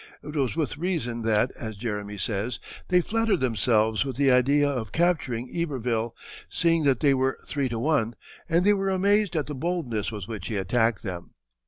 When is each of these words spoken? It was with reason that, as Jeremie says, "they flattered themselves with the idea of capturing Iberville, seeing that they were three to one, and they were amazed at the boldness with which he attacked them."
It 0.23 0.35
was 0.35 0.55
with 0.55 0.79
reason 0.79 1.21
that, 1.25 1.51
as 1.51 1.77
Jeremie 1.77 2.17
says, 2.17 2.57
"they 2.87 3.01
flattered 3.01 3.39
themselves 3.39 4.03
with 4.03 4.15
the 4.15 4.31
idea 4.31 4.67
of 4.67 4.91
capturing 4.91 5.53
Iberville, 5.55 6.15
seeing 6.49 6.85
that 6.85 7.01
they 7.01 7.13
were 7.13 7.37
three 7.45 7.69
to 7.69 7.77
one, 7.77 8.15
and 8.49 8.65
they 8.65 8.73
were 8.73 8.89
amazed 8.89 9.35
at 9.35 9.45
the 9.45 9.53
boldness 9.53 10.11
with 10.11 10.27
which 10.27 10.47
he 10.47 10.55
attacked 10.57 11.03
them." 11.03 11.35